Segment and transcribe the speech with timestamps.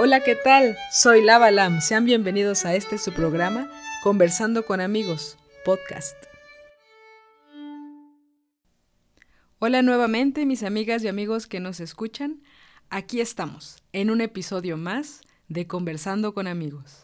[0.00, 0.76] Hola, ¿qué tal?
[0.92, 1.80] Soy Lava Lam.
[1.80, 3.68] Sean bienvenidos a este su programa,
[4.04, 6.14] Conversando con Amigos, podcast.
[9.58, 12.44] Hola nuevamente, mis amigas y amigos que nos escuchan.
[12.90, 17.02] Aquí estamos, en un episodio más de Conversando con Amigos.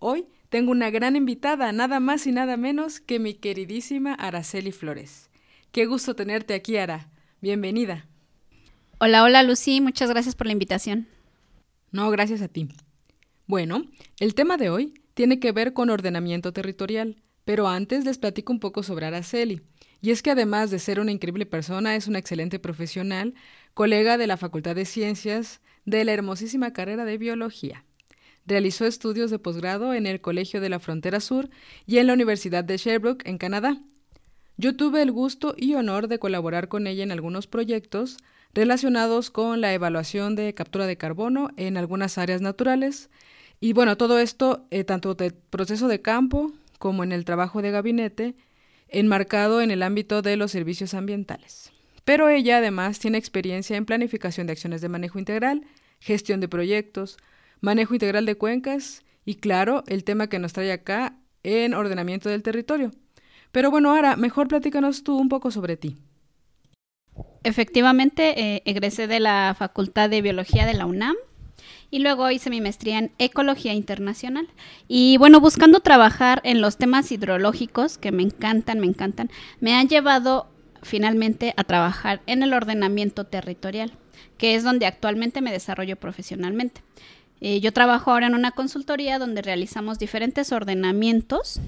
[0.00, 5.30] Hoy tengo una gran invitada, nada más y nada menos que mi queridísima Araceli Flores.
[5.70, 7.10] Qué gusto tenerte aquí, Ara.
[7.40, 8.08] Bienvenida.
[8.98, 11.13] Hola, hola Lucy, muchas gracias por la invitación.
[11.94, 12.66] No, gracias a ti.
[13.46, 13.84] Bueno,
[14.18, 18.58] el tema de hoy tiene que ver con ordenamiento territorial, pero antes les platico un
[18.58, 19.62] poco sobre Araceli.
[20.02, 23.34] Y es que además de ser una increíble persona, es una excelente profesional,
[23.74, 27.84] colega de la Facultad de Ciencias de la hermosísima carrera de Biología.
[28.44, 31.48] Realizó estudios de posgrado en el Colegio de la Frontera Sur
[31.86, 33.80] y en la Universidad de Sherbrooke, en Canadá.
[34.56, 38.16] Yo tuve el gusto y honor de colaborar con ella en algunos proyectos,
[38.54, 43.10] relacionados con la evaluación de captura de carbono en algunas áreas naturales.
[43.60, 47.70] Y bueno, todo esto, eh, tanto del proceso de campo como en el trabajo de
[47.70, 48.34] gabinete,
[48.88, 51.72] enmarcado en el ámbito de los servicios ambientales.
[52.04, 55.66] Pero ella además tiene experiencia en planificación de acciones de manejo integral,
[55.98, 57.16] gestión de proyectos,
[57.60, 62.42] manejo integral de cuencas y claro, el tema que nos trae acá en ordenamiento del
[62.42, 62.90] territorio.
[63.52, 65.96] Pero bueno, ahora mejor platícanos tú un poco sobre ti.
[67.42, 71.16] Efectivamente, eh, egresé de la Facultad de Biología de la UNAM
[71.90, 74.48] y luego hice mi maestría en Ecología Internacional.
[74.88, 79.88] Y bueno, buscando trabajar en los temas hidrológicos, que me encantan, me encantan, me han
[79.88, 80.48] llevado
[80.82, 83.92] finalmente a trabajar en el ordenamiento territorial,
[84.38, 86.82] que es donde actualmente me desarrollo profesionalmente.
[87.40, 91.60] Eh, yo trabajo ahora en una consultoría donde realizamos diferentes ordenamientos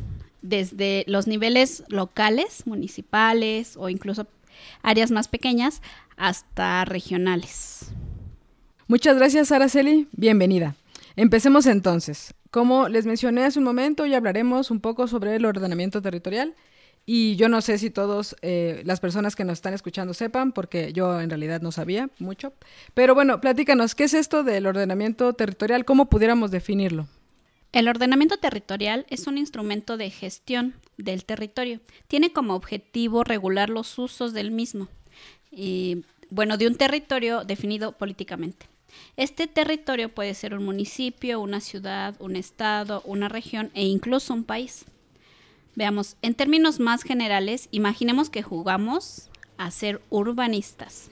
[0.42, 4.26] desde los niveles locales, municipales o incluso
[4.82, 5.82] áreas más pequeñas
[6.16, 7.90] hasta regionales.
[8.88, 10.08] Muchas gracias, Araceli.
[10.12, 10.76] Bienvenida.
[11.16, 12.34] Empecemos entonces.
[12.50, 16.54] Como les mencioné hace un momento, hoy hablaremos un poco sobre el ordenamiento territorial.
[17.08, 20.92] Y yo no sé si todos eh, las personas que nos están escuchando sepan, porque
[20.92, 22.52] yo en realidad no sabía mucho.
[22.94, 25.84] Pero bueno, platícanos, ¿qué es esto del ordenamiento territorial?
[25.84, 27.06] ¿Cómo pudiéramos definirlo?
[27.76, 31.80] El ordenamiento territorial es un instrumento de gestión del territorio.
[32.08, 34.88] Tiene como objetivo regular los usos del mismo.
[35.52, 35.98] Y,
[36.30, 38.64] bueno, de un territorio definido políticamente.
[39.18, 44.44] Este territorio puede ser un municipio, una ciudad, un estado, una región e incluso un
[44.44, 44.86] país.
[45.74, 49.28] Veamos, en términos más generales, imaginemos que jugamos
[49.58, 51.10] a ser urbanistas.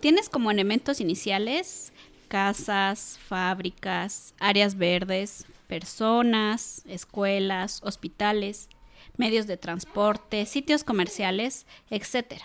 [0.00, 1.94] Tienes como elementos iniciales
[2.36, 8.68] casas, fábricas, áreas verdes, personas, escuelas, hospitales,
[9.16, 12.42] medios de transporte, sitios comerciales, etc.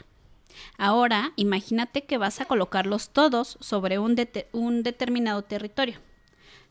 [0.77, 5.99] Ahora, imagínate que vas a colocarlos todos sobre un, determinado territorio.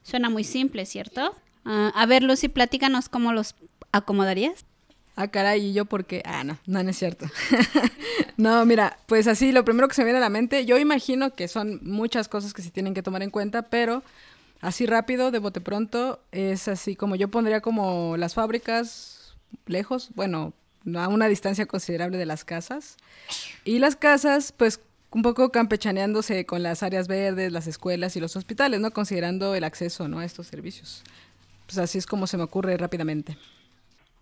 [0.02, 1.36] Suena muy simple, ¿cierto?
[1.66, 3.54] Ah, a ver, Lucy, platícanos cómo los
[3.92, 4.64] acomodarías.
[5.20, 7.26] Ah, caray, y yo porque, ah, no, no, es cierto.
[8.38, 11.34] no, mira, pues así, lo primero que se me viene a la mente, yo imagino
[11.34, 14.02] que son muchas cosas que se tienen que tomar en cuenta, pero
[14.62, 19.34] así rápido, de bote pronto, es así como yo pondría como las fábricas
[19.66, 20.54] lejos, bueno,
[20.96, 22.96] a una distancia considerable de las casas.
[23.66, 28.36] Y las casas, pues un poco campechaneándose con las áreas verdes, las escuelas y los
[28.36, 28.90] hospitales, ¿no?
[28.90, 30.20] Considerando el acceso, ¿no?
[30.20, 31.02] A estos servicios.
[31.66, 33.36] Pues así es como se me ocurre rápidamente.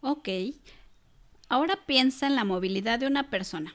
[0.01, 0.29] Ok.
[1.49, 3.75] Ahora piensa en la movilidad de una persona.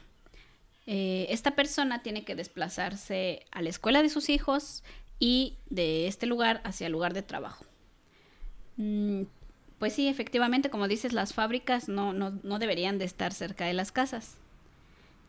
[0.86, 4.84] Eh, esta persona tiene que desplazarse a la escuela de sus hijos
[5.18, 7.64] y de este lugar hacia el lugar de trabajo.
[8.76, 9.22] Mm,
[9.78, 13.92] pues sí, efectivamente, como dices, las fábricas no, no deberían de estar cerca de las
[13.92, 14.36] casas.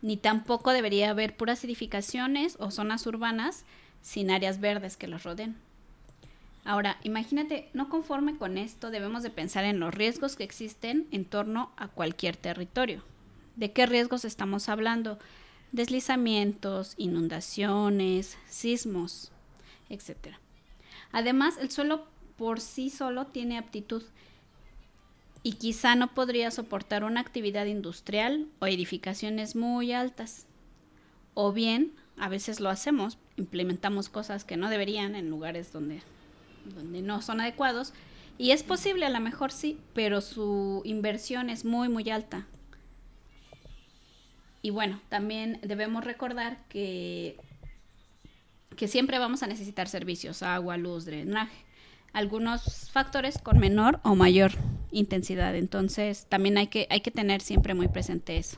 [0.02, 3.66] Ni tampoco debería haber puras edificaciones o zonas urbanas
[4.02, 5.56] sin áreas verdes que los rodeen.
[6.66, 11.24] Ahora, imagínate, no conforme con esto, debemos de pensar en los riesgos que existen en
[11.24, 13.04] torno a cualquier territorio.
[13.56, 15.20] ¿De qué riesgos estamos hablando?
[15.72, 19.32] Deslizamientos, inundaciones, sismos,
[19.90, 20.36] etc.
[21.12, 24.04] Además, el suelo por sí solo tiene aptitud
[25.44, 30.48] y quizá no podría soportar una actividad industrial o edificaciones muy altas.
[31.36, 36.02] O bien, a veces lo hacemos, implementamos cosas que no deberían en lugares donde
[36.74, 37.94] donde no son adecuados.
[38.38, 42.46] Y es posible, a lo mejor sí, pero su inversión es muy, muy alta.
[44.62, 47.38] Y bueno, también debemos recordar que,
[48.76, 51.56] que siempre vamos a necesitar servicios, agua, luz, drenaje.
[52.14, 54.52] Algunos factores con menor o mayor
[54.92, 55.56] intensidad.
[55.56, 58.58] Entonces, también hay que, hay que tener siempre muy presente eso.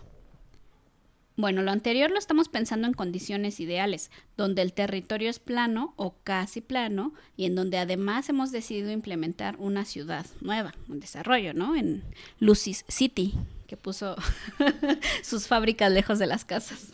[1.40, 6.16] Bueno, lo anterior lo estamos pensando en condiciones ideales, donde el territorio es plano o
[6.24, 11.76] casi plano y en donde además hemos decidido implementar una ciudad nueva, un desarrollo, ¿no?
[11.76, 12.04] En
[12.40, 13.36] Lucis City,
[13.68, 14.16] que puso
[15.22, 16.88] sus fábricas lejos de las casas.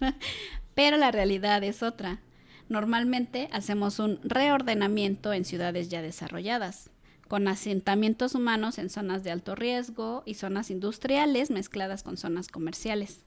[0.76, 2.20] Pero la realidad es otra.
[2.68, 6.90] Normalmente hacemos un reordenamiento en ciudades ya desarrolladas,
[7.26, 13.24] con asentamientos humanos en zonas de alto riesgo y zonas industriales mezcladas con zonas comerciales.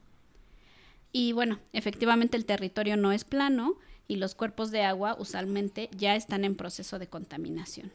[1.15, 3.77] Y bueno, efectivamente el territorio no es plano
[4.07, 7.91] y los cuerpos de agua usualmente ya están en proceso de contaminación.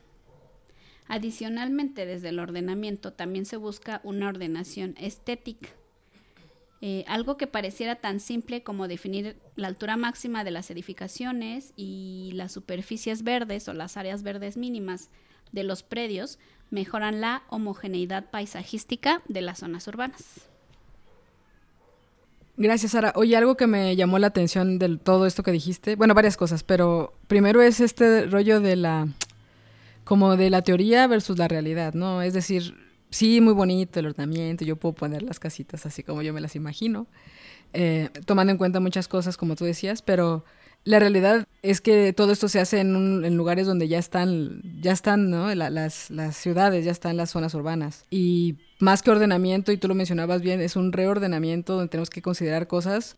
[1.09, 5.69] Adicionalmente, desde el ordenamiento también se busca una ordenación estética.
[6.81, 12.31] Eh, algo que pareciera tan simple como definir la altura máxima de las edificaciones y
[12.35, 15.11] las superficies verdes o las áreas verdes mínimas
[15.51, 16.39] de los predios
[16.71, 20.49] mejoran la homogeneidad paisajística de las zonas urbanas.
[22.61, 23.13] Gracias, Sara.
[23.15, 26.65] Oye, algo que me llamó la atención de todo esto que dijiste, bueno, varias cosas,
[26.65, 29.07] pero primero es este rollo de la,
[30.03, 32.21] como de la teoría versus la realidad, ¿no?
[32.21, 32.75] Es decir,
[33.11, 36.57] sí, muy bonito el ordenamiento, yo puedo poner las casitas así como yo me las
[36.57, 37.07] imagino,
[37.75, 40.45] eh, tomando en cuenta muchas cosas, como tú decías, pero
[40.83, 45.31] la realidad es que todo esto se hace en, lugares donde ya están, ya están,
[45.31, 45.55] ¿no?
[45.55, 48.05] las, las ciudades, ya están las zonas urbanas.
[48.11, 52.23] Y más que ordenamiento, y tú lo mencionabas bien, es un reordenamiento donde tenemos que
[52.23, 53.17] considerar cosas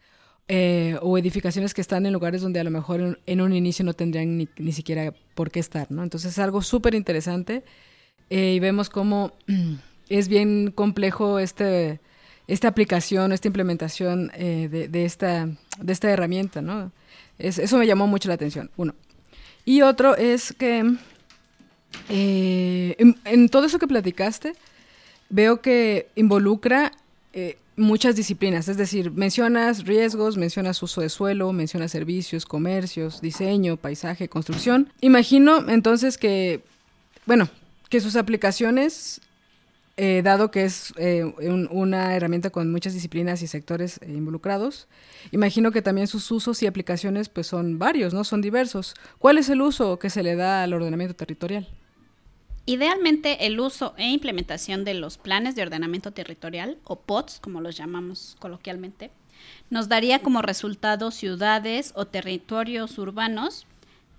[0.49, 3.95] eh, o edificaciones que están en lugares donde a lo mejor en, un inicio no
[3.95, 6.03] tendrían ni, ni, siquiera por qué estar, ¿no?
[6.03, 7.63] Entonces es algo súper interesante
[8.31, 9.33] eh, y vemos cómo
[10.09, 12.01] es bien complejo este,
[12.49, 15.47] esta aplicación, esta implementación eh, de, de, esta,
[15.79, 16.93] de esta herramienta, ¿no?
[17.39, 18.95] eso me llamó mucho la atención, uno.
[19.65, 20.97] Y otro es que
[22.09, 24.55] eh, en, todo eso que platicaste,
[25.31, 26.93] veo que involucra
[27.33, 33.77] eh, muchas disciplinas, es decir, mencionas riesgos, mencionas uso de suelo, mencionas servicios, comercios, diseño,
[33.77, 34.93] paisaje, construcción.
[35.01, 36.63] Imagino entonces que,
[37.27, 37.49] bueno,
[37.89, 39.23] que sus aplicaciones
[40.03, 41.25] eh, dado que es eh,
[41.71, 44.89] una herramienta con muchas disciplinas y sectores eh, involucrados,
[45.31, 48.25] imagino que también sus usos y aplicaciones pues son varios, ¿no?
[48.25, 48.95] Son diversos.
[49.19, 51.69] ¿Cuál es el uso que se le da al ordenamiento territorial?
[52.67, 57.77] Idealmente, el uso e implementación de los planes de ordenamiento territorial, o POTS, como los
[57.77, 59.11] llamamos coloquialmente,
[59.71, 63.67] nos daría como resultado ciudades o territorios urbanos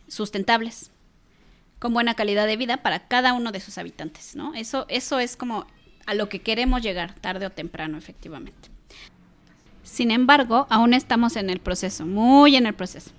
[0.08, 0.92] sustentables,
[1.80, 4.54] con buena calidad de vida para cada uno de sus habitantes, ¿no?
[4.54, 5.66] Eso, eso es como
[6.06, 8.70] a lo que queremos llegar tarde o temprano, efectivamente.
[9.84, 13.12] Sin embargo, aún estamos en el proceso, muy en el proceso.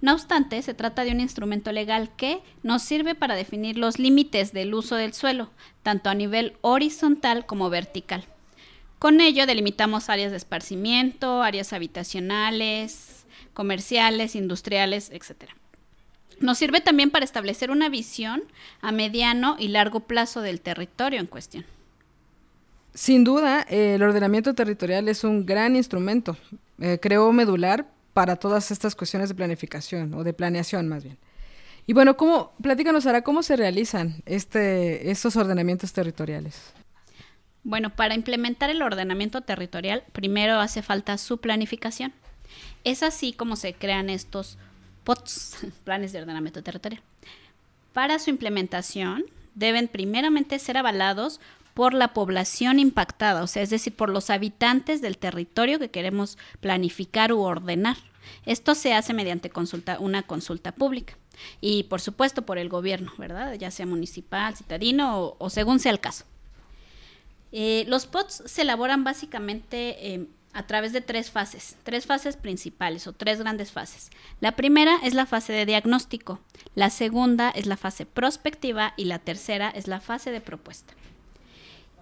[0.00, 4.52] No obstante, se trata de un instrumento legal que nos sirve para definir los límites
[4.52, 5.50] del uso del suelo,
[5.82, 8.24] tanto a nivel horizontal como vertical.
[8.98, 15.50] Con ello delimitamos áreas de esparcimiento, áreas habitacionales, comerciales, industriales, etc.
[16.40, 18.44] Nos sirve también para establecer una visión
[18.82, 21.64] a mediano y largo plazo del territorio en cuestión.
[22.92, 26.36] Sin duda, el ordenamiento territorial es un gran instrumento,
[26.78, 31.18] eh, creo medular para todas estas cuestiones de planificación o de planeación más bien.
[31.86, 36.72] Y bueno, ¿cómo, platícanos ahora, ¿cómo se realizan este, estos ordenamientos territoriales?
[37.62, 42.14] Bueno, para implementar el ordenamiento territorial, primero hace falta su planificación.
[42.84, 44.56] Es así como se crean estos
[45.04, 47.02] POTS, planes de ordenamiento territorial.
[47.92, 51.38] Para su implementación, deben primeramente ser avalados
[51.76, 56.38] por la población impactada, o sea, es decir, por los habitantes del territorio que queremos
[56.60, 57.98] planificar u ordenar.
[58.46, 61.18] Esto se hace mediante consulta, una consulta pública
[61.60, 63.52] y, por supuesto, por el gobierno, ¿verdad?
[63.56, 66.24] Ya sea municipal, citadino o, según sea el caso.
[67.52, 73.06] Eh, los POTS se elaboran básicamente eh, a través de tres fases, tres fases principales
[73.06, 74.08] o tres grandes fases.
[74.40, 76.40] La primera es la fase de diagnóstico,
[76.74, 80.94] la segunda es la fase prospectiva y la tercera es la fase de propuesta.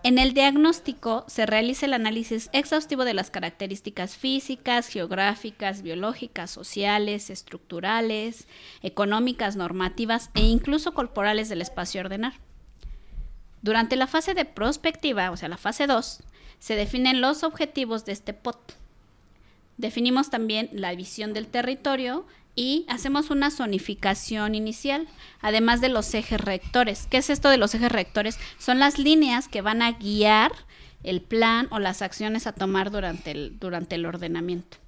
[0.04, 7.30] En el diagnóstico se realiza el análisis exhaustivo de las características físicas, geográficas, biológicas, sociales,
[7.30, 8.46] estructurales,
[8.82, 12.34] económicas, normativas e incluso corporales del espacio ordenar.
[13.62, 16.22] Durante la fase de prospectiva, o sea, la fase 2,
[16.58, 18.74] se definen los objetivos de este POT.
[19.78, 25.08] Definimos también la visión del territorio y hacemos una zonificación inicial,
[25.40, 27.06] además de los ejes rectores.
[27.10, 28.38] ¿Qué es esto de los ejes rectores?
[28.58, 30.52] Son las líneas que van a guiar
[31.02, 34.78] el plan o las acciones a tomar durante el, durante el ordenamiento.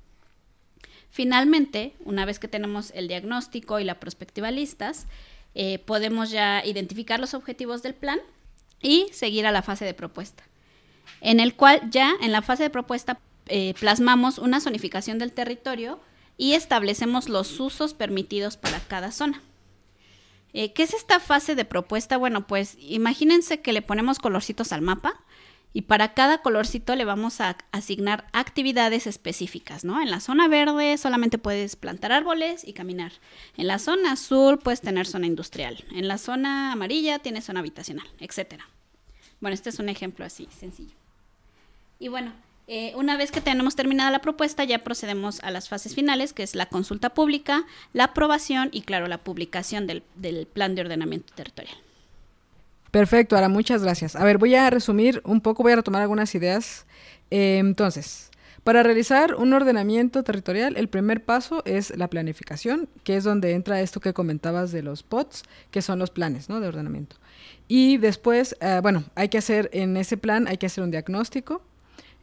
[1.10, 5.06] Finalmente, una vez que tenemos el diagnóstico y la perspectiva listas,
[5.54, 8.18] eh, podemos ya identificar los objetivos del plan
[8.80, 10.44] y seguir a la fase de propuesta
[11.20, 13.18] en el cual ya en la fase de propuesta
[13.48, 16.00] eh, plasmamos una zonificación del territorio
[16.36, 19.42] y establecemos los usos permitidos para cada zona.
[20.52, 22.16] Eh, ¿Qué es esta fase de propuesta?
[22.16, 25.20] Bueno, pues imagínense que le ponemos colorcitos al mapa
[25.72, 30.00] y para cada colorcito le vamos a asignar actividades específicas, ¿no?
[30.00, 33.12] En la zona verde solamente puedes plantar árboles y caminar.
[33.58, 35.84] En la zona azul puedes tener zona industrial.
[35.92, 38.62] En la zona amarilla tienes zona habitacional, etc.
[39.40, 40.94] Bueno, este es un ejemplo así, sencillo.
[41.98, 42.32] Y bueno,
[42.68, 46.42] eh, una vez que tenemos terminada la propuesta, ya procedemos a las fases finales, que
[46.42, 50.02] es la consulta pública, la aprobación y, claro, la publicación del,
[50.52, 51.76] plan de ordenamiento territorial.
[52.90, 54.16] Perfecto, Ara, muchas gracias.
[54.16, 56.86] A ver, voy a resumir un poco, voy a retomar algunas ideas.
[57.30, 58.30] Eh, entonces,
[58.64, 63.80] para realizar un ordenamiento territorial, el primer paso es la planificación, que es donde entra
[63.80, 66.58] esto que comentabas de los POTS, que son los planes ¿no?
[66.58, 67.14] de ordenamiento.
[67.68, 71.62] Y después, eh, bueno, hay que hacer en ese plan, hay que hacer un diagnóstico,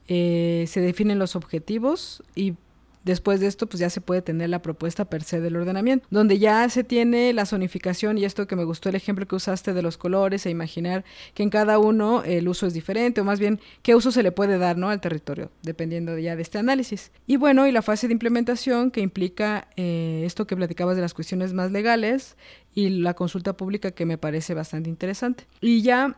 [0.08, 2.56] eh, se definen los objetivos y
[3.04, 6.40] después de esto pues ya se puede tener la propuesta per se del ordenamiento, donde
[6.40, 9.82] ya se tiene la zonificación y esto que me gustó el ejemplo que usaste de
[9.82, 13.60] los colores e imaginar que en cada uno el uso es diferente o más bien
[13.82, 14.90] qué uso se le puede dar ¿no?
[14.90, 17.12] al territorio, dependiendo ya de este análisis.
[17.28, 21.14] Y bueno, y la fase de implementación que implica eh, esto que platicabas de las
[21.14, 22.38] cuestiones más legales
[22.74, 25.46] y la consulta pública que me parece bastante interesante.
[25.62, 26.16] Y ya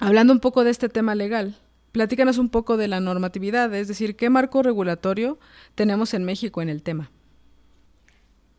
[0.00, 1.56] hablando un poco de este tema legal,
[1.94, 5.38] Platícanos un poco de la normatividad, es decir, ¿qué marco regulatorio
[5.76, 7.12] tenemos en México en el tema?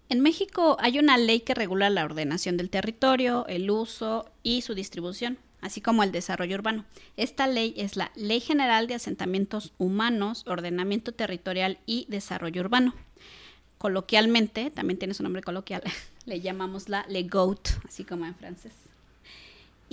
[0.07, 4.73] En México hay una ley que regula la ordenación del territorio, el uso y su
[4.73, 6.85] distribución, así como el desarrollo urbano.
[7.17, 12.95] Esta ley es la Ley General de Asentamientos Humanos, Ordenamiento Territorial y Desarrollo Urbano.
[13.77, 15.83] Coloquialmente, también tiene su nombre coloquial,
[16.25, 18.94] le llamamos la LEGOAT, así como en francés.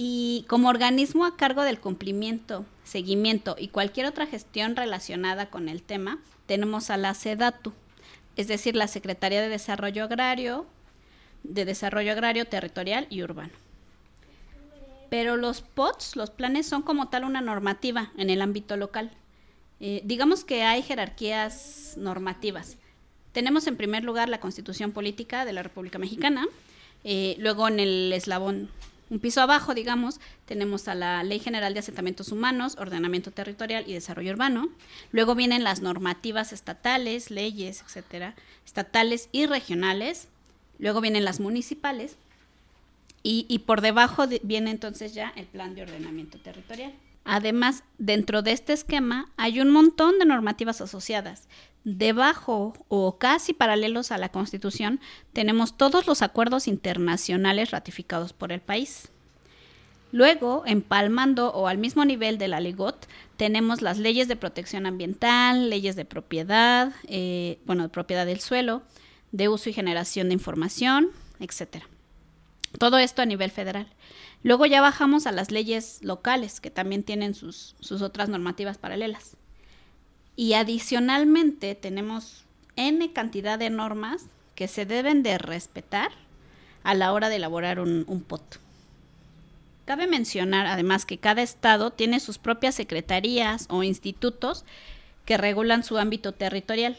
[0.04, 5.80] Y como organismo a cargo del cumplimiento, seguimiento y cualquier otra gestión relacionada con el
[5.80, 7.72] tema, tenemos a la SEDATU,
[8.34, 10.66] es decir, la Secretaría de Desarrollo Agrario,
[11.44, 13.52] de Desarrollo Agrario Territorial y Urbano.
[15.08, 19.12] Pero los POTS, los planes, son como tal una normativa en el ámbito local.
[19.78, 22.76] Eh, digamos que hay jerarquías normativas.
[23.30, 26.48] Tenemos en primer lugar la Constitución Política de la República Mexicana,
[27.04, 28.68] eh, luego en el eslabón
[29.12, 33.92] un piso abajo, digamos, tenemos a la Ley General de Asentamientos Humanos, Ordenamiento Territorial y
[33.92, 34.70] Desarrollo Urbano.
[35.10, 40.28] Luego vienen las normativas estatales, leyes, etcétera, estatales y regionales.
[40.78, 42.16] Luego vienen las municipales.
[43.22, 46.94] Y, por debajo viene entonces ya el Plan de Ordenamiento Territorial.
[47.24, 51.48] Además, dentro de este esquema hay un montón de normativas asociadas.
[51.84, 55.00] Debajo o casi paralelos a la Constitución
[55.32, 59.10] tenemos todos los acuerdos internacionales ratificados por el país.
[60.12, 65.70] Luego, empalmando o al mismo nivel de la LEGOT, tenemos las leyes de protección ambiental,
[65.70, 68.82] leyes de propiedad, eh, bueno, de propiedad del suelo,
[69.32, 71.08] de uso y generación de información,
[71.40, 71.84] etc.
[72.78, 73.88] Todo esto a nivel federal.
[74.42, 79.36] Luego ya bajamos a las leyes locales, que también tienen sus otras normativas paralelas.
[80.36, 82.44] Y adicionalmente tenemos
[82.76, 86.10] N cantidad de normas que se deben de respetar
[86.82, 88.58] a la hora de elaborar un, un POT.
[89.84, 94.64] Cabe mencionar además que cada estado tiene sus propias secretarías o institutos
[95.24, 96.96] que regulan su ámbito territorial.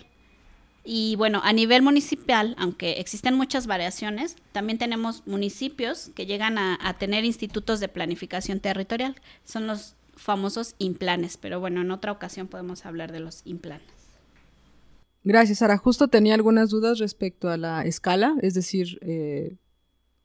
[0.85, 6.77] Y bueno, a nivel municipal, aunque existen muchas variaciones, también tenemos municipios que llegan a,
[6.81, 9.15] a tener institutos de planificación territorial.
[9.45, 13.87] Son los famosos implanes, pero bueno, en otra ocasión podemos hablar de los implanes.
[15.23, 15.77] Gracias, Sara.
[15.77, 19.55] Justo tenía algunas dudas respecto a la escala, es decir, eh,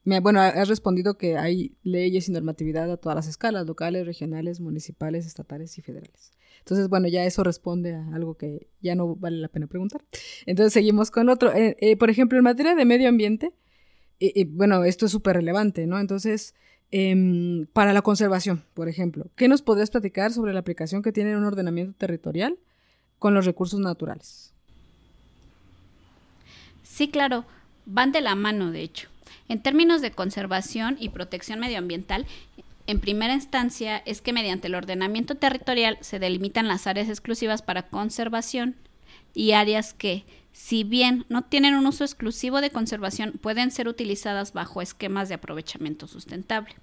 [0.04, 5.26] bueno, has respondido que hay leyes y normatividad a todas las escalas, locales, regionales, municipales,
[5.26, 6.32] estatales y federales.
[6.60, 10.04] Entonces, bueno, ya eso responde a algo que ya no vale la pena preguntar.
[10.46, 11.52] Entonces, seguimos con otro.
[11.54, 13.52] Eh, eh, por ejemplo, en materia de medio ambiente,
[14.48, 16.00] bueno, esto es súper relevante, ¿no?
[16.00, 16.54] Entonces,
[16.90, 21.36] Em, para la conservación, por ejemplo, ¿qué nos podrías platicar sobre la aplicación que tiene
[21.36, 22.58] un ordenamiento territorial
[23.18, 24.54] con los recursos naturales?
[26.82, 27.44] Sí, claro,
[27.84, 29.08] van de la mano, de hecho.
[29.48, 32.26] En términos de conservación y protección medioambiental,
[32.86, 37.88] en primera instancia es que mediante el ordenamiento territorial se delimitan las áreas exclusivas para
[37.88, 38.76] conservación
[39.34, 40.24] y áreas que,
[40.58, 45.36] si bien no tienen un uso exclusivo de conservación, pueden ser utilizadas bajo esquemas de
[45.36, 46.74] aprovechamiento sustentable.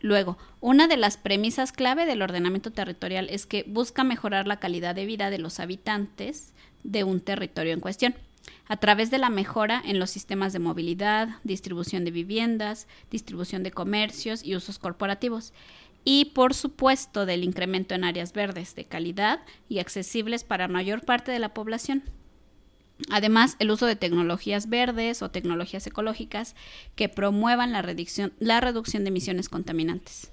[0.00, 4.94] Luego, una de las premisas clave del ordenamiento territorial es que busca mejorar la calidad
[4.94, 6.52] de vida de los habitantes
[6.84, 8.14] de un territorio en cuestión,
[8.68, 13.72] a través de la mejora en los sistemas de movilidad, distribución de viviendas, distribución de
[13.72, 15.52] comercios y usos corporativos.
[16.04, 21.32] y por supuesto del incremento en áreas verdes de calidad y accesibles para mayor parte
[21.32, 22.04] de la población.
[23.10, 26.54] Además, el uso de tecnologías verdes o tecnologías ecológicas
[26.94, 30.30] que promuevan la reducción, la reducción de emisiones contaminantes.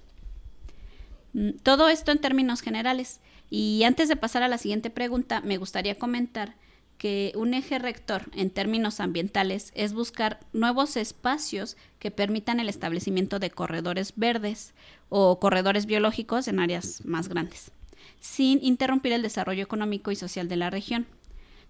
[1.33, 3.19] Mm, todo esto en términos generales.
[3.49, 6.55] Y antes de pasar a la siguiente pregunta, me gustaría comentar
[6.97, 13.39] que un eje rector en términos ambientales es buscar nuevos espacios que permitan el establecimiento
[13.39, 14.73] de corredores verdes
[15.09, 17.71] o corredores biológicos en áreas más grandes,
[18.19, 21.05] sin interrumpir el desarrollo económico y social de la región,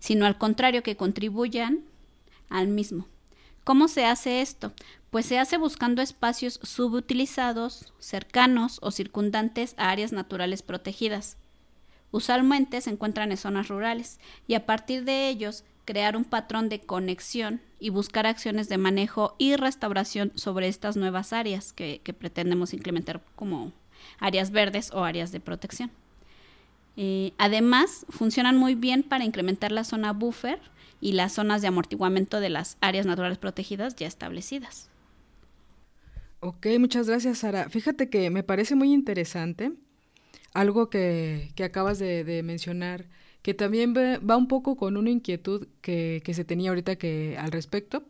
[0.03, 1.79] sino al contrario que contribuyan
[2.49, 3.07] al mismo.
[3.63, 4.73] ¿Cómo se hace esto?
[5.09, 11.37] Pues se hace buscando espacios subutilizados, cercanos o circundantes a áreas naturales protegidas,
[12.13, 16.79] Usualmente se encuentran en zonas rurales y a partir de ellos crear un patrón de
[16.79, 23.23] conexión y buscar acciones de manejo y restauración sobre estas nuevas áreas que, pretendemos implementar
[23.35, 23.71] como
[24.19, 25.89] áreas verdes o áreas de protección.
[26.95, 30.59] Eh, además, funcionan muy bien para incrementar la zona buffer
[31.01, 34.89] y las zonas de amortiguamiento de las áreas naturales protegidas ya establecidas.
[36.39, 37.69] Ok, muchas gracias, Sara.
[37.69, 39.71] Fíjate que me parece muy interesante
[40.53, 43.05] algo que, acabas de, mencionar,
[43.41, 48.03] que también va un poco con una inquietud que, se tenía ahorita que, al respecto,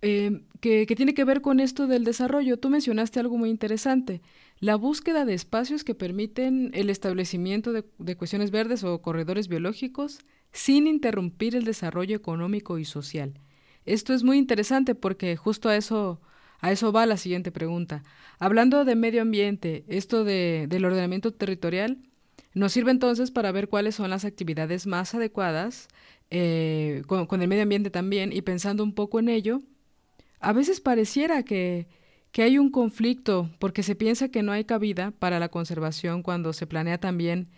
[0.00, 2.58] eh, que, tiene que ver con esto del desarrollo.
[2.58, 4.22] Tú mencionaste algo muy interesante,
[4.64, 10.20] la búsqueda de espacios que permiten el establecimiento de, de cuestiones verdes o corredores biológicos
[10.52, 13.34] sin interrumpir el desarrollo económico y social.
[13.84, 16.22] Esto es muy interesante porque justo a eso
[16.60, 18.02] a eso va la siguiente pregunta.
[18.38, 21.98] Hablando de medio ambiente, esto de, del ordenamiento territorial,
[22.54, 25.88] nos sirve entonces para ver cuáles son las actividades más adecuadas
[26.30, 29.60] eh, con, el medio ambiente también y pensando un poco en ello,
[30.40, 31.86] a veces pareciera que,
[32.34, 36.52] que hay un conflicto porque se piensa que no hay cabida para la conservación cuando
[36.52, 37.48] se planea también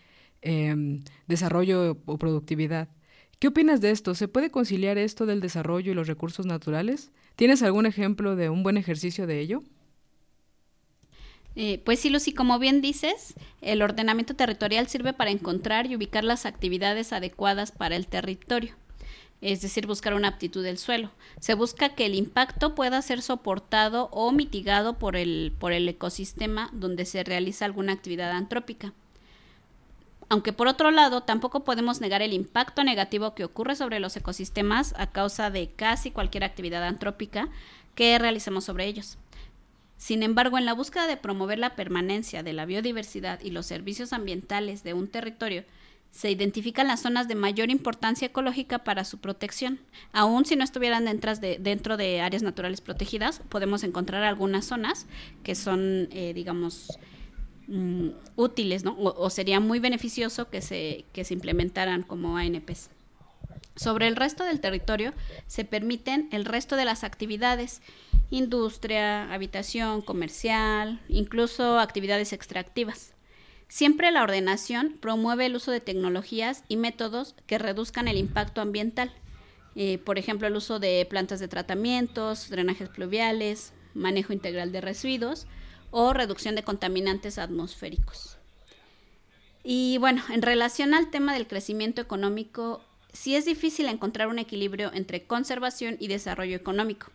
[0.42, 2.90] em, desarrollo o productividad.
[3.38, 4.14] ¿Qué opinas de esto?
[4.14, 7.10] ¿Se puede conciliar esto del desarrollo y los recursos naturales?
[7.36, 9.62] ¿Tienes algún ejemplo de un buen ejercicio de ello?
[11.54, 16.22] Eh, pues sí, Lucy, como bien dices, el ordenamiento territorial sirve para encontrar y ubicar
[16.22, 18.74] las actividades adecuadas para el territorio,
[19.40, 21.10] es decir, buscar una aptitud del suelo.
[21.40, 26.70] Se busca que el impacto pueda ser soportado o mitigado por el, por el ecosistema
[26.72, 28.92] donde se realiza alguna actividad antrópica.
[30.28, 34.94] Aunque por otro lado, tampoco podemos negar el impacto negativo que ocurre sobre los ecosistemas
[34.96, 37.48] a causa de casi cualquier actividad antrópica
[37.94, 39.18] que realicemos sobre ellos.
[39.96, 44.12] Sin embargo, en la búsqueda de promover la permanencia de la biodiversidad y los servicios
[44.12, 45.64] ambientales de un territorio,
[46.16, 49.80] se identifican las zonas de mayor importancia ecológica para su protección.
[50.12, 55.06] Aun si no estuvieran dentro de, dentro de áreas naturales protegidas, podemos encontrar algunas zonas
[55.42, 56.98] que son, eh, digamos,
[57.68, 58.96] Mm, útiles, ¿no?
[58.96, 62.90] O, sería muy beneficioso que se, que se implementaran como ANPs.
[63.74, 65.12] Sobre el resto del territorio
[65.48, 67.82] se permiten el resto de las actividades,
[68.30, 73.15] industria, habitación, comercial, incluso actividades extractivas.
[73.68, 79.12] Siempre la ordenación promueve el uso de tecnologías y métodos que reduzcan el impacto ambiental.
[79.74, 85.46] Eh, por ejemplo, el uso de plantas de tratamientos, drenajes pluviales, manejo integral de residuos,
[85.90, 88.38] o reducción de contaminantes atmosféricos.
[89.64, 92.80] Y bueno, en relación al tema del crecimiento económico,
[93.12, 97.10] sí es difícil encontrar un equilibrio entre conservación y desarrollo económico.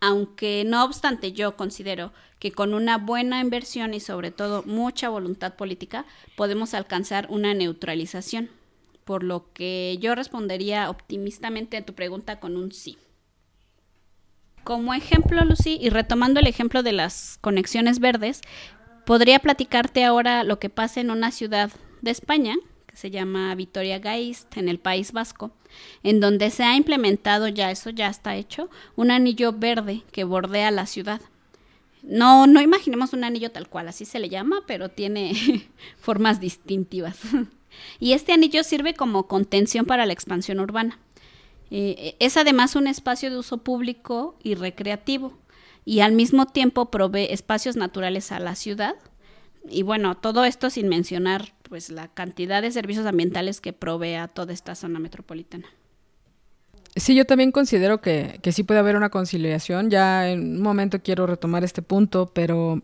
[0.00, 5.54] Aunque no obstante yo considero que con una buena inversión y sobre todo mucha voluntad
[5.54, 6.04] política
[6.36, 8.50] podemos alcanzar una neutralización,
[9.04, 12.98] por lo que yo respondería optimistamente a tu pregunta con un sí.
[14.64, 18.42] Como ejemplo, Lucy, y retomando el ejemplo de las conexiones verdes,
[19.06, 21.70] podría platicarte ahora lo que pasa en una ciudad
[22.02, 22.56] de España,
[22.96, 25.50] se llama Vitoria Gaist, en el País Vasco,
[26.02, 30.70] en donde se ha implementado ya, eso ya está hecho, un anillo verde que bordea
[30.70, 31.20] la ciudad.
[32.02, 35.34] No, no imaginemos un anillo tal cual, así se le llama, pero tiene
[36.00, 37.18] formas distintivas.
[38.00, 40.98] y este anillo sirve como contención para la expansión urbana.
[41.70, 45.36] Eh, es además un espacio de uso público y recreativo
[45.84, 48.94] y al mismo tiempo provee espacios naturales a la ciudad.
[49.70, 54.28] Y bueno, todo esto sin mencionar pues la cantidad de servicios ambientales que provee a
[54.28, 55.66] toda esta zona metropolitana.
[56.94, 59.90] Sí, yo también considero que, que sí puede haber una conciliación.
[59.90, 62.82] Ya en un momento quiero retomar este punto, pero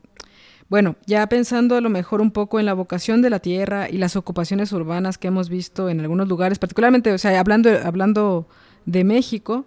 [0.72, 3.98] bueno, ya pensando a lo mejor un poco en la vocación de la tierra y
[3.98, 8.48] las ocupaciones urbanas que hemos visto en algunos lugares, particularmente, o sea, hablando, hablando
[8.86, 9.66] de México,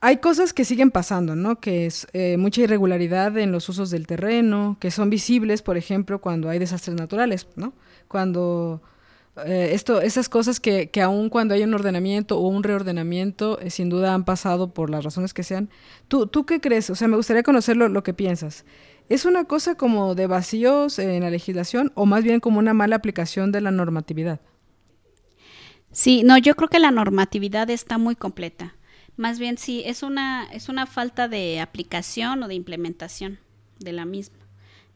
[0.00, 1.60] hay cosas que siguen pasando, ¿no?
[1.60, 6.20] Que es eh, mucha irregularidad en los usos del terreno, que son visibles, por ejemplo,
[6.20, 7.72] cuando hay desastres naturales, ¿no?
[8.08, 8.80] Cuando
[9.44, 13.70] eh, esto, esas cosas que, que aun cuando hay un ordenamiento o un reordenamiento, eh,
[13.70, 15.68] sin duda han pasado por las razones que sean.
[16.08, 16.88] ¿Tú, ¿Tú qué crees?
[16.90, 18.64] O sea, me gustaría conocer lo, lo que piensas.
[19.08, 22.96] ¿Es una cosa como de vacíos en la legislación o más bien como una mala
[22.96, 24.40] aplicación de la normatividad?
[25.90, 28.76] Sí, no, yo creo que la normatividad está muy completa.
[29.20, 33.38] Más bien sí, es una, es una falta de aplicación o de implementación
[33.78, 34.38] de la misma.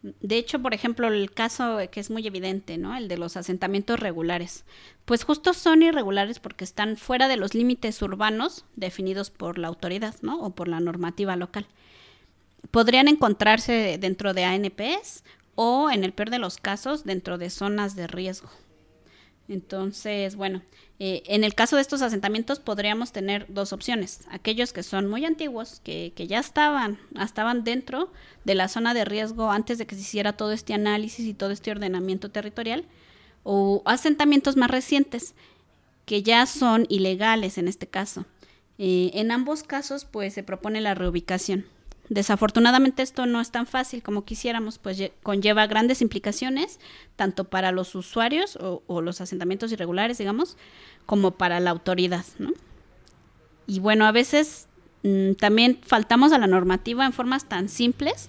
[0.01, 2.97] De hecho, por ejemplo, el caso que es muy evidente, ¿no?
[2.97, 4.65] El de los asentamientos regulares.
[5.05, 10.15] Pues justo son irregulares porque están fuera de los límites urbanos definidos por la autoridad,
[10.23, 10.41] ¿no?
[10.41, 11.67] O por la normativa local.
[12.71, 15.23] Podrían encontrarse dentro de ANPs
[15.55, 18.49] o, en el peor de los casos, dentro de zonas de riesgo.
[19.49, 20.63] Entonces, bueno,
[20.99, 24.21] eh, en el caso de estos asentamientos podríamos tener dos opciones.
[24.31, 28.11] Aquellos que son muy antiguos, que, que, ya estaban, estaban dentro
[28.45, 31.51] de la zona de riesgo antes de que se hiciera todo este análisis y todo
[31.51, 32.85] este ordenamiento territorial,
[33.43, 35.35] o asentamientos más recientes,
[36.07, 38.25] que ya son ilegales en este caso.
[38.79, 41.67] Eh, en ambos casos, pues se propone la reubicación.
[42.09, 46.79] Desafortunadamente esto no es tan fácil como quisiéramos, pues conlleva grandes implicaciones,
[47.17, 50.59] tanto para los usuarios o, los asentamientos irregulares, digamos,
[51.07, 52.53] como para la autoridad, ¿no?
[53.67, 54.69] Y bueno, a veces
[55.03, 58.29] mm, también faltamos a la normativa en formas tan simples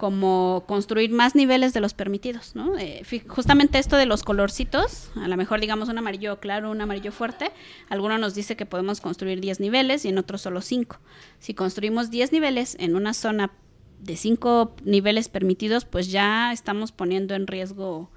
[0.00, 2.78] como construir más niveles de los permitidos, ¿no?
[2.78, 7.12] Eh, justamente esto de los colorcitos, a lo mejor digamos un amarillo claro, un amarillo
[7.12, 7.50] fuerte,
[7.90, 10.96] alguno nos dice que podemos construir 10 niveles y en otros solo 5.
[11.38, 13.52] Si construimos 10 niveles en una zona
[13.98, 18.10] de 5 niveles permitidos, pues ya estamos poniendo en riesgo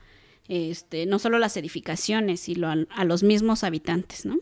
[0.47, 4.37] este, no solo las edificaciones, sino a, a los mismos habitantes, ¿no?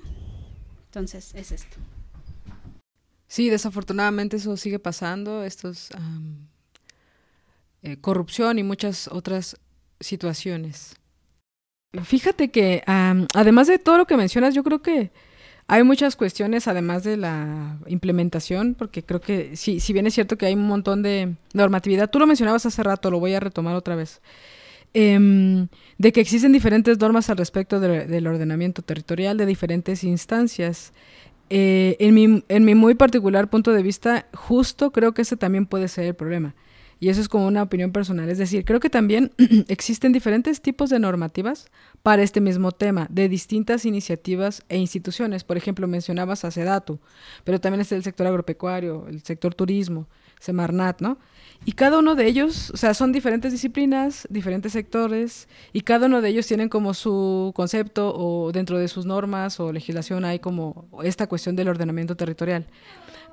[0.89, 1.77] Entonces, es esto.
[3.25, 5.89] Sí, desafortunadamente eso sigue pasando, estos...
[7.83, 9.57] Eh, corrupción y muchas otras
[9.99, 10.95] situaciones.
[12.03, 15.11] Fíjate que además de todo lo que mencionas, yo creo que
[15.67, 20.37] hay muchas cuestiones además de la implementación, porque creo que sí, si bien es cierto
[20.37, 23.75] que hay un montón de normatividad, tú lo mencionabas hace rato, lo voy a retomar
[23.75, 24.21] otra vez,
[24.93, 25.67] em,
[25.97, 30.93] de que existen diferentes normas al respecto del ordenamiento territorial de diferentes instancias.
[31.49, 35.65] Eh, en, mi, en mi muy particular punto de vista, justo creo que ese también
[35.65, 36.53] puede ser el problema
[37.01, 38.29] y eso es como una opinión personal.
[38.29, 39.31] Es decir, creo que también
[39.67, 41.65] existen diferentes tipos de normativas
[42.03, 45.43] para este mismo tema, de distintas iniciativas e instituciones.
[45.43, 46.51] Por ejemplo, mencionabas a
[47.43, 50.07] pero también está el sector agropecuario, el sector turismo,
[50.39, 51.17] Semarnat, ¿no?
[51.65, 56.21] Y cada uno de ellos, o sea, son diferentes disciplinas, diferentes sectores, y cada uno
[56.21, 60.87] de ellos tienen como su concepto o dentro de sus normas o legislación hay como
[61.03, 62.67] esta cuestión del ordenamiento territorial.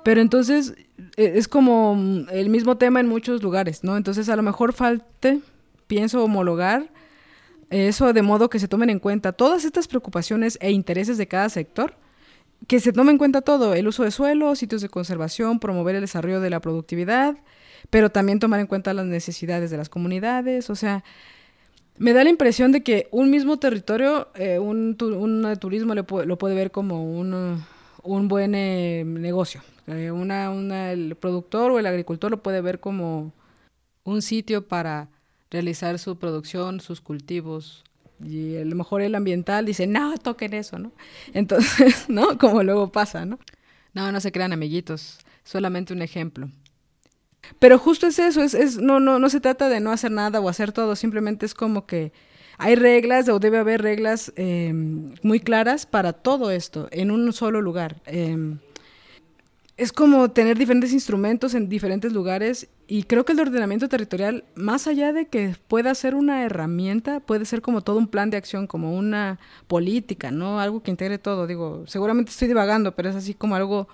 [0.03, 0.73] Pero entonces
[1.17, 3.97] e, es como el mismo tema en muchos lugares, ¿no?
[3.97, 5.39] Entonces a lo mejor falte,
[5.87, 6.89] pienso, homologar
[7.69, 11.49] eso de modo que se tomen en cuenta todas estas preocupaciones e intereses de cada
[11.49, 11.95] sector,
[12.67, 16.01] que se tome en cuenta todo, el uso de suelo, sitios de conservación, promover el
[16.01, 17.37] desarrollo de la productividad,
[17.89, 21.03] pero también tomar en cuenta las necesidades de las comunidades, o sea,
[21.97, 26.71] me da la impresión de que un mismo territorio, eh, un, turismo lo puede ver
[26.71, 27.63] como un,
[28.03, 32.79] un buen eh, negocio, eh, una, una, el productor o el agricultor lo puede ver
[32.79, 33.33] como
[34.03, 35.09] un sitio para
[35.49, 37.83] realizar su producción, sus cultivos.
[38.23, 40.91] Y a lo mejor el ambiental dice, no, toquen eso, ¿no?
[41.33, 42.37] Entonces, ¿no?
[42.37, 43.39] Como luego pasa, ¿no?
[43.93, 46.49] No, no se crean amiguitos, solamente un ejemplo.
[47.57, 50.39] Pero justo es eso, es, es, no, no, no se trata de no hacer nada
[50.39, 52.11] o hacer todo, simplemente es como que
[52.59, 54.71] hay reglas o debe haber reglas eh,
[55.23, 58.01] muy claras para todo esto en un solo lugar.
[58.05, 58.57] Eh,
[59.77, 64.87] es como tener diferentes instrumentos en diferentes lugares y creo que el ordenamiento territorial, más
[64.87, 68.67] allá de que pueda ser una herramienta, puede ser como todo un plan de acción,
[68.67, 70.59] como una política, ¿no?
[70.59, 71.47] Algo que integre todo.
[71.47, 73.87] Digo, seguramente estoy divagando, pero es así como algo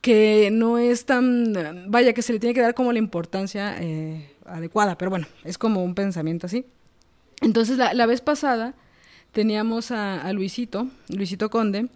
[0.00, 1.52] que no es tan,
[1.88, 5.58] vaya, que se le tiene que dar como la importancia eh, adecuada, pero bueno, es
[5.58, 6.64] como un pensamiento así.
[7.40, 8.74] Entonces, la, vez pasada
[9.32, 11.88] teníamos a, Luisito, Luisito Conde,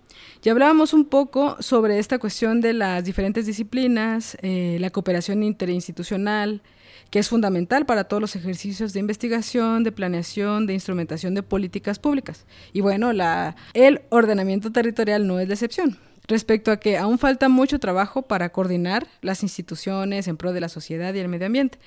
[0.42, 6.62] y hablábamos un poco sobre esta cuestión de las diferentes disciplinas, eh, la cooperación interinstitucional,
[7.10, 11.98] que es fundamental para todos los ejercicios de investigación, de planeación, de instrumentación de políticas
[11.98, 12.46] públicas.
[12.72, 15.98] Y bueno, la, el ordenamiento territorial no es la excepción.
[16.28, 20.68] Respecto a que aún falta mucho trabajo para coordinar las instituciones en pro de la
[20.68, 21.78] sociedad y el medio ambiente.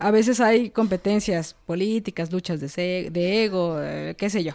[0.00, 4.54] A veces hay competencias políticas, luchas de, ego, eh, qué sé yo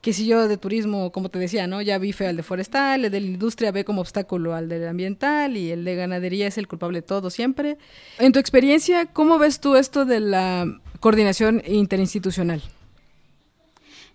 [0.00, 1.82] que si yo de turismo, como te decía, ¿no?
[1.82, 4.86] Ya vi feo al de forestal, el de la industria ve como obstáculo al del
[4.86, 7.78] ambiental y el de ganadería es el culpable de todo siempre.
[8.18, 10.66] En tu experiencia, ¿cómo ves tú esto de la
[11.00, 12.62] coordinación interinstitucional?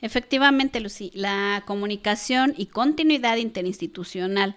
[0.01, 4.55] Efectivamente, Lucy, la comunicación y continuidad interinstitucional,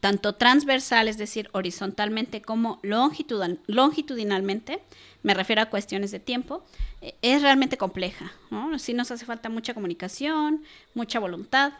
[0.00, 4.80] tanto transversal, es decir, horizontalmente, como longitudinalmente,
[5.22, 6.64] me refiero a cuestiones de tiempo,
[7.00, 8.32] e, es realmente compleja.
[8.50, 8.78] ¿no?
[8.78, 10.62] Sí nos hace falta mucha comunicación,
[10.94, 11.74] mucha voluntad.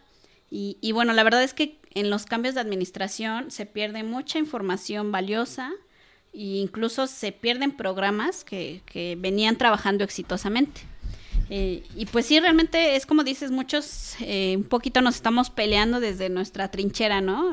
[0.52, 5.12] Y, bueno, la verdad es que en los cambios de administración se pierde mucha información
[5.12, 5.70] valiosa
[6.32, 10.89] e incluso se pierden programas que, que venían trabajando exitosamente.
[11.52, 15.98] Eh, y pues sí, realmente es como dices, muchos eh, un poquito nos estamos peleando
[15.98, 17.52] desde nuestra trinchera, ¿no?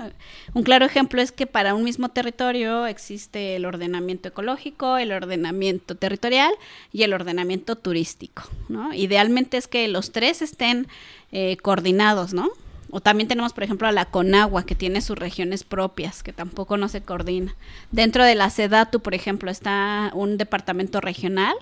[0.53, 5.95] Un claro ejemplo es que para un mismo territorio existe el ordenamiento ecológico, el ordenamiento
[5.95, 6.53] territorial
[6.93, 8.93] y el ordenamiento turístico, ¿no?
[8.93, 10.87] Idealmente es que los tres estén
[11.31, 12.51] eh, coordinados, ¿no?
[12.91, 16.77] O también tenemos, por ejemplo, a la Conagua, que tiene sus regiones propias, que tampoco
[16.77, 17.55] no se coordina.
[17.91, 21.55] Dentro de la SEDATU, por ejemplo, está un departamento regional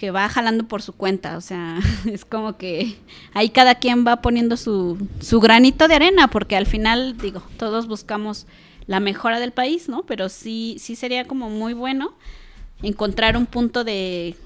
[0.00, 1.78] que va jalando por su cuenta, o sea,
[2.10, 2.96] es como que
[3.34, 7.86] ahí cada quien va poniendo su, su granito de arena, porque al final, digo, todos
[7.86, 8.46] buscamos
[8.86, 10.06] la mejora del país, ¿no?
[10.06, 12.14] Pero sí, sí sería como muy bueno
[12.82, 14.36] encontrar un punto de,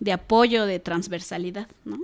[0.00, 2.00] de apoyo, de transversalidad, ¿no?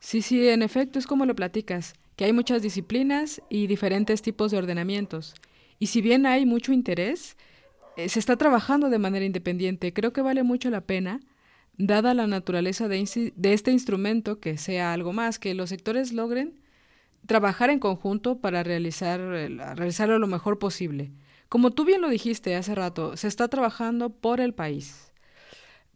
[0.00, 4.50] Sí, sí, en efecto, es como lo platicas, que hay muchas disciplinas y diferentes tipos
[4.50, 5.34] de ordenamientos.
[5.78, 7.36] Y si bien hay mucho interés,
[7.96, 9.92] eh, se está trabajando de manera independiente.
[9.92, 11.20] Creo que vale mucho la pena
[11.76, 13.04] dada la naturaleza de,
[13.42, 16.60] este instrumento, que sea algo más, que los sectores logren
[17.26, 21.10] trabajar en conjunto para realizar, realizarlo lo mejor posible.
[21.48, 25.12] Como tú bien lo dijiste hace rato, se está trabajando por el país,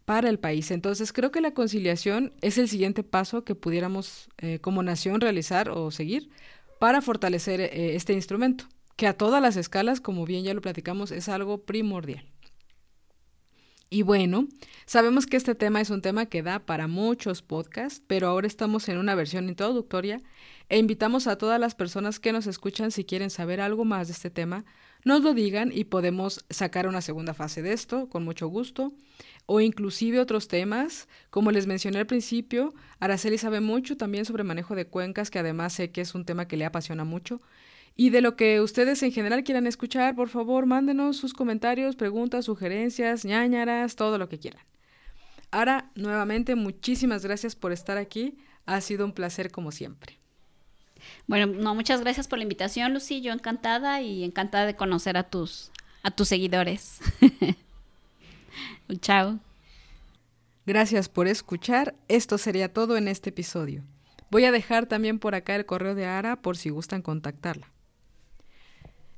[0.04, 0.70] para el país.
[0.70, 5.70] Entonces creo que la conciliación es el siguiente paso que pudiéramos eh, como nación realizar
[5.70, 6.30] o seguir
[6.78, 8.64] para fortalecer eh, este instrumento,
[8.96, 12.24] que a todas las escalas, como bien ya lo platicamos, es algo primordial.
[13.90, 14.48] Y bueno,
[14.84, 18.86] sabemos que este tema es un tema que da para muchos podcasts, pero ahora estamos
[18.90, 20.20] en una versión introductoria
[20.68, 24.12] e invitamos a todas las personas que nos escuchan si quieren saber algo más de
[24.12, 24.66] este tema,
[25.04, 28.92] nos lo digan y podemos sacar una segunda fase de esto con mucho gusto.
[29.46, 34.74] O inclusive otros temas, como les mencioné al principio, Araceli sabe mucho también sobre manejo
[34.74, 37.40] de cuencas, que además sé que es un tema que le apasiona mucho
[37.96, 42.44] y de lo que ustedes en general quieran escuchar, por favor, mándenos sus comentarios, preguntas,
[42.44, 44.62] sugerencias, ñañaras, todo lo que quieran.
[45.50, 48.38] Ahora, nuevamente, muchísimas gracias por estar aquí.
[48.66, 50.18] Ha sido un placer como siempre.
[51.26, 53.20] Bueno, no, muchas gracias por la invitación, Lucy.
[53.20, 55.70] Yo encantada y encantada de conocer a tus,
[56.02, 57.00] a tus seguidores.
[59.00, 59.38] Chao.
[60.66, 61.94] Gracias por escuchar.
[62.08, 63.82] Esto sería todo en este episodio.
[64.30, 67.72] Voy a dejar también por acá el correo de Ara por si gustan contactarla.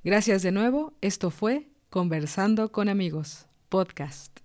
[0.02, 0.94] Gracias de nuevo.
[1.02, 4.38] Esto fue Conversando con amigos, podcast.